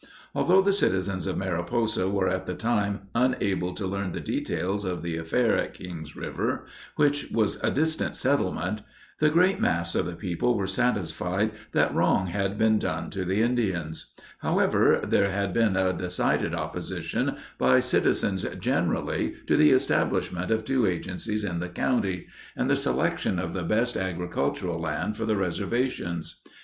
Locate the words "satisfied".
10.65-11.51